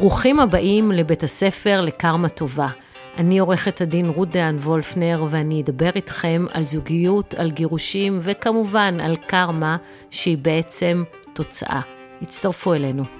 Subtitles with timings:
[0.00, 2.68] ברוכים הבאים לבית הספר לקרמה טובה.
[3.18, 9.16] אני עורכת הדין רות דהן וולפנר ואני אדבר איתכם על זוגיות, על גירושים וכמובן על
[9.16, 9.76] קרמה
[10.10, 11.02] שהיא בעצם
[11.32, 11.80] תוצאה.
[12.22, 13.19] הצטרפו אלינו.